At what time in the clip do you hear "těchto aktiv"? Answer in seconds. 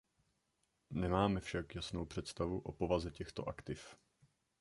3.11-3.95